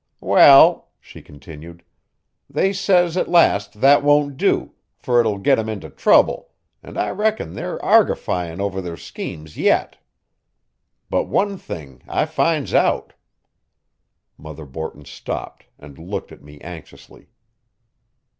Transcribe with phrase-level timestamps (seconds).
[0.19, 1.83] "Well," she continued,
[2.49, 6.49] "they says at last that won't do, fer it'll git 'em into trouble,
[6.81, 9.99] and I reckon they're argyfying over their schemes yit.
[11.11, 13.13] But one thing I finds out."
[14.39, 17.27] Mother Borton stopped and looked at me anxiously.